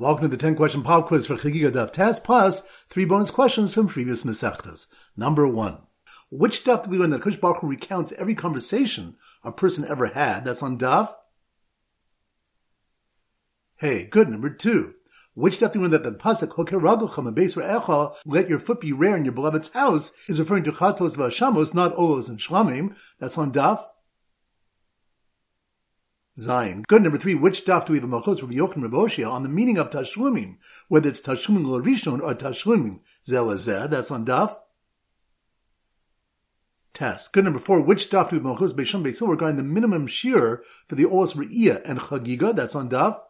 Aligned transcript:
Welcome 0.00 0.30
to 0.30 0.34
the 0.34 0.38
10 0.38 0.56
question 0.56 0.82
pop 0.82 1.08
quiz 1.08 1.26
for 1.26 1.34
Chagiga 1.34 1.92
Tes, 1.92 2.18
plus 2.20 2.62
three 2.88 3.04
bonus 3.04 3.30
questions 3.30 3.74
from 3.74 3.86
previous 3.86 4.24
Masechtas. 4.24 4.86
Number 5.14 5.46
one. 5.46 5.76
Which 6.30 6.64
Daf 6.64 6.84
do 6.84 6.88
we 6.88 6.96
learn 6.96 7.10
that 7.10 7.20
Kush 7.20 7.36
Baruch 7.36 7.62
recounts 7.62 8.10
every 8.12 8.34
conversation 8.34 9.16
a 9.44 9.52
person 9.52 9.84
ever 9.84 10.06
had? 10.06 10.46
That's 10.46 10.62
on 10.62 10.78
Daf. 10.78 11.14
Hey, 13.76 14.04
good. 14.04 14.30
Number 14.30 14.48
two. 14.48 14.94
Which 15.34 15.58
Daf 15.58 15.72
do 15.72 15.80
we 15.80 15.82
learn 15.86 15.90
that 15.90 16.04
the 16.04 16.12
Pasuk, 16.12 16.52
Hoker 16.52 16.80
Raducham 16.80 17.28
and 17.28 17.36
Beis 17.36 17.62
Echa, 17.62 18.14
let 18.24 18.48
your 18.48 18.58
foot 18.58 18.80
be 18.80 18.94
rare 18.94 19.18
in 19.18 19.26
your 19.26 19.34
beloved's 19.34 19.70
house, 19.74 20.12
is 20.28 20.40
referring 20.40 20.64
to 20.64 20.72
Chatos 20.72 21.18
Vashamos, 21.18 21.74
not 21.74 21.94
Olos 21.94 22.30
and 22.30 22.38
Shlamim. 22.38 22.96
That's 23.18 23.36
on 23.36 23.52
Daf. 23.52 23.84
Zayin. 26.40 26.86
Good 26.86 27.02
number 27.02 27.18
three. 27.18 27.34
Which 27.34 27.64
daf 27.66 27.86
do 27.86 27.92
we 27.92 27.98
have 27.98 28.04
a 28.04 28.08
malchus 28.08 28.38
from 28.38 28.50
Yochanan 28.50 28.88
Raboshia 28.88 29.30
on 29.30 29.42
the 29.42 29.48
meaning 29.48 29.76
of 29.78 29.90
tashlumim, 29.90 30.56
whether 30.88 31.08
it's 31.08 31.20
tashlumim 31.20 31.66
l'rishon 31.66 32.22
or 32.22 32.34
tashlumim 32.34 33.00
zelazeh? 33.28 33.90
That's 33.90 34.10
on 34.10 34.24
daf. 34.24 34.56
Tes. 36.94 37.28
Good 37.28 37.44
number 37.44 37.60
four. 37.60 37.80
Which 37.82 38.10
daf 38.10 38.30
do 38.30 38.36
we 38.36 38.38
have 38.38 38.44
malchus 38.44 38.72
beisham 38.72 39.04
beisil 39.04 39.28
regarding 39.28 39.58
the 39.58 39.62
minimum 39.62 40.06
shear 40.06 40.62
for 40.88 40.94
the 40.94 41.04
olas 41.04 41.34
re'iyah 41.34 41.82
and 41.84 42.00
chagiga? 42.00 42.54
That's 42.54 42.74
on 42.74 42.88
daf. 42.88 43.20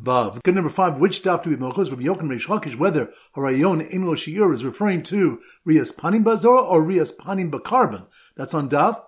Vav. 0.00 0.42
Good 0.42 0.54
number 0.54 0.70
five. 0.70 0.98
Which 0.98 1.22
daf 1.22 1.42
do 1.42 1.50
we 1.50 1.54
have 1.54 1.60
malchus 1.60 1.88
from 1.88 2.00
Yochanan 2.00 2.28
Reish 2.28 2.46
Lakish 2.48 2.76
whether 2.76 3.12
harayon 3.36 3.88
in 3.88 4.02
shiur 4.02 4.52
is 4.52 4.64
referring 4.64 5.02
to 5.04 5.40
rias 5.64 5.92
panim 5.92 6.22
bazora 6.22 6.62
or 6.64 6.82
rias 6.82 7.12
panim 7.12 7.50
bakarbon? 7.50 8.06
That's 8.36 8.52
on 8.52 8.68
daf. 8.68 9.02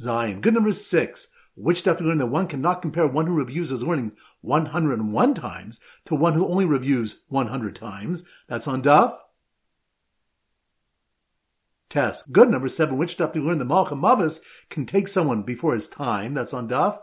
Zayin. 0.00 0.40
Good 0.40 0.54
number 0.54 0.72
six. 0.72 1.28
Which 1.54 1.84
daf 1.84 2.00
learn 2.00 2.18
that 2.18 2.26
one 2.26 2.48
cannot 2.48 2.82
compare 2.82 3.06
one 3.06 3.26
who 3.26 3.34
reviews 3.34 3.70
his 3.70 3.82
learning 3.82 4.12
101 4.42 5.34
times 5.34 5.80
to 6.04 6.14
one 6.14 6.34
who 6.34 6.46
only 6.46 6.66
reviews 6.66 7.22
100 7.28 7.74
times. 7.74 8.24
That's 8.46 8.68
on 8.68 8.82
daf. 8.82 9.16
Tes. 11.88 12.24
Good 12.24 12.50
number 12.50 12.68
seven. 12.68 12.98
Which 12.98 13.12
stuff 13.12 13.34
you 13.34 13.42
learn 13.42 13.58
that 13.58 13.68
Malcham 13.68 14.00
Mavis 14.00 14.40
can 14.68 14.84
take 14.84 15.08
someone 15.08 15.42
before 15.42 15.72
his 15.72 15.88
time? 15.88 16.34
That's 16.34 16.52
on 16.52 16.68
daf. 16.68 16.98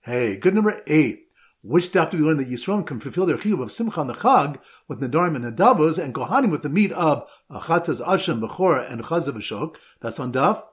Hey, 0.00 0.36
good 0.36 0.54
number 0.54 0.82
eight. 0.88 1.21
Which 1.62 1.92
daf 1.92 2.10
do 2.10 2.18
we 2.18 2.24
learn 2.24 2.38
that 2.38 2.50
Yisrael 2.50 2.84
can 2.84 2.98
fulfill 2.98 3.24
their 3.24 3.38
chiyuv 3.38 3.62
of 3.62 3.70
Simcha 3.70 4.00
on 4.00 4.08
the 4.08 4.14
Chag 4.14 4.58
with 4.88 5.00
Nadarim 5.00 5.36
and 5.36 5.44
Nadavos 5.44 5.96
and 5.96 6.12
Kohanim 6.12 6.50
with 6.50 6.62
the 6.62 6.68
meat 6.68 6.90
of 6.92 7.30
Achatas 7.48 8.04
Ashem, 8.04 8.40
Bechora, 8.40 8.90
and 8.90 9.04
Chazav 9.04 9.34
Ashok? 9.34 9.76
That's 10.00 10.18
on 10.18 10.32
daf. 10.32 10.64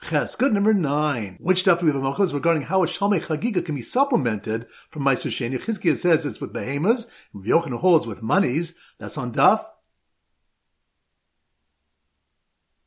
Ches. 0.00 0.36
Good 0.36 0.52
number 0.52 0.72
nine. 0.72 1.38
Which 1.40 1.64
daf 1.64 1.80
do 1.80 1.86
we 1.86 1.92
have 1.92 2.00
malchus 2.00 2.32
regarding 2.32 2.62
how 2.62 2.84
a 2.84 2.86
Shalmei 2.86 3.20
Chagiga 3.20 3.64
can 3.64 3.74
be 3.74 3.82
supplemented 3.82 4.68
from 4.90 5.02
Meiser 5.02 5.28
Sheni? 5.28 5.96
Says 5.96 6.24
it's 6.24 6.40
with 6.40 6.52
behemoths, 6.52 7.08
and 7.34 7.44
Yochanan 7.44 7.80
holds 7.80 8.06
with 8.06 8.22
monies. 8.22 8.76
That's 8.98 9.18
on 9.18 9.32
daf. 9.32 9.66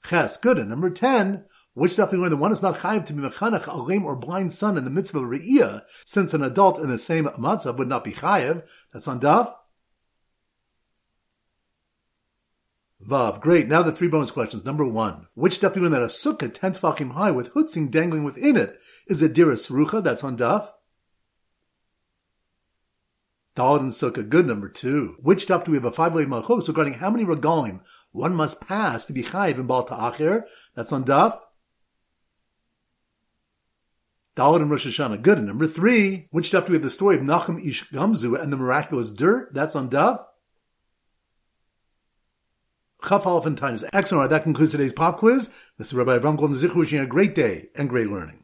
Ches. 0.06 0.38
Good. 0.38 0.58
And 0.58 0.70
number 0.70 0.90
ten. 0.90 1.44
Which 1.74 1.94
stuff 1.94 2.12
we 2.12 2.18
learn 2.18 2.32
that 2.32 2.38
one 2.38 2.52
is 2.52 2.62
not 2.62 2.80
chayiv 2.80 3.06
to 3.06 3.14
be 3.14 3.22
mechanech 3.22 3.68
a 3.68 3.78
lame 3.78 4.06
or 4.06 4.16
blind 4.16 4.52
son 4.52 4.78
in 4.78 4.84
the 4.84 4.90
mitzvah 4.90 5.20
of 5.20 5.30
re'iyah, 5.30 5.84
since 6.06 6.34
an 6.34 6.44
adult 6.44 6.80
in 6.80 6.90
the 6.90 6.98
same 6.98 7.26
matzav 7.26 7.78
would 7.78 7.88
not 7.88 8.04
be 8.04 8.12
chayiv. 8.12 8.64
That's 8.92 9.08
on 9.08 9.22
Daf. 9.22 9.54
Vav, 13.08 13.40
great. 13.40 13.68
Now 13.68 13.82
the 13.82 13.92
three 13.92 14.10
bonus 14.10 14.32
questions. 14.32 14.66
Number 14.66 14.86
one, 14.86 15.28
which 15.34 15.56
stuff 15.56 15.76
we 15.76 15.82
learn 15.82 15.92
that 15.92 16.02
a 16.02 16.08
sukkah 16.08 16.54
ten 16.54 16.74
tefachim 16.74 17.14
high 17.14 17.32
with 17.32 17.54
hutzing 17.54 17.90
dangling 17.90 18.24
within 18.24 18.58
it 18.58 18.80
is 19.08 19.22
a 19.22 19.30
dira 19.30 19.56
serucha? 19.56 20.04
That's 20.04 20.24
on 20.24 20.38
Daf. 20.38 20.70
Daled 23.56 23.80
and 23.80 23.90
Sukkah, 23.92 24.28
good 24.28 24.46
number 24.46 24.70
two. 24.70 25.16
Which 25.20 25.42
stuff 25.42 25.66
do 25.66 25.72
we 25.72 25.78
have 25.78 25.86
a 25.86 25.92
five-way 25.92 26.26
malchus 26.26 26.70
regarding 26.70 26.94
how 26.94 27.10
many 27.10 27.26
regalim 27.26 27.82
one 28.12 28.34
must 28.34 28.66
pass 28.66 29.04
to 29.06 29.14
be 29.14 29.24
chayiv 29.24 29.56
in 29.56 29.68
Baal 29.68 29.84
Ta'achir? 29.84 30.46
That's 30.76 30.94
on 30.94 31.04
Daf. 31.04 31.40
And 34.42 34.72
Rosh 34.72 34.88
Hashanah. 34.88 35.22
Good. 35.22 35.38
And 35.38 35.48
number 35.48 35.68
three, 35.68 36.28
which 36.32 36.48
stuff 36.48 36.66
do 36.66 36.72
we 36.72 36.78
have 36.78 36.84
the 36.84 36.90
story 36.90 37.16
of 37.16 37.22
Nachum 37.22 37.66
Ish 37.66 37.90
Gamzu 37.90 38.42
and 38.42 38.52
the 38.52 38.58
miraculous 38.58 39.12
dirt? 39.12 39.54
That's 39.54 39.76
on 39.76 39.90
Daf. 39.90 40.26
Chaf 43.08 43.26
Aleph 43.26 43.84
Excellent. 43.94 44.30
That 44.30 44.44
concludes 44.44 44.72
today's 44.72 44.94
pop 44.94 45.20
quiz. 45.20 45.50
This 45.78 45.88
is 45.88 45.94
Rabbi 45.94 46.18
Avram 46.18 46.38
Golden 46.38 46.56
Zich 46.56 46.76
wishing 46.76 46.98
you 46.98 47.04
a 47.04 47.08
great 47.08 47.34
day 47.34 47.70
and 47.76 47.90
great 47.90 48.10
learning. 48.10 48.41